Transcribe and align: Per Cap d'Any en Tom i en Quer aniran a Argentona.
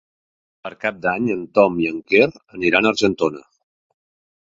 Per 0.67 0.71
Cap 0.85 0.97
d'Any 1.03 1.27
en 1.35 1.45
Tom 1.59 1.79
i 1.85 1.87
en 1.91 2.01
Quer 2.09 2.25
aniran 2.33 2.91
a 2.91 2.97
Argentona. 2.97 3.49